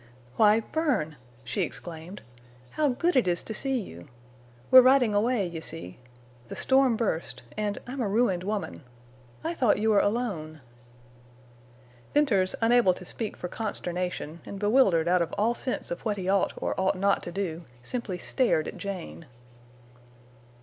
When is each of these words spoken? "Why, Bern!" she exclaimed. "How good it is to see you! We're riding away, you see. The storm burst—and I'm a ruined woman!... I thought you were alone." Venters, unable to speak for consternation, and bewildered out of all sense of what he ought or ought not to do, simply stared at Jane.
"Why, 0.35 0.61
Bern!" 0.61 1.15
she 1.43 1.61
exclaimed. 1.61 2.23
"How 2.71 2.89
good 2.89 3.15
it 3.15 3.27
is 3.27 3.43
to 3.43 3.53
see 3.53 3.79
you! 3.79 4.07
We're 4.71 4.81
riding 4.81 5.13
away, 5.13 5.45
you 5.45 5.61
see. 5.61 5.99
The 6.47 6.55
storm 6.55 6.95
burst—and 6.97 7.77
I'm 7.85 8.01
a 8.01 8.07
ruined 8.07 8.41
woman!... 8.43 8.81
I 9.43 9.53
thought 9.53 9.77
you 9.77 9.91
were 9.91 9.99
alone." 9.99 10.61
Venters, 12.15 12.55
unable 12.61 12.95
to 12.95 13.05
speak 13.05 13.37
for 13.37 13.47
consternation, 13.47 14.41
and 14.43 14.57
bewildered 14.57 15.07
out 15.07 15.21
of 15.21 15.33
all 15.33 15.53
sense 15.53 15.91
of 15.91 16.01
what 16.03 16.17
he 16.17 16.27
ought 16.27 16.53
or 16.57 16.73
ought 16.79 16.95
not 16.97 17.21
to 17.21 17.31
do, 17.31 17.65
simply 17.83 18.17
stared 18.17 18.67
at 18.67 18.77
Jane. 18.77 19.27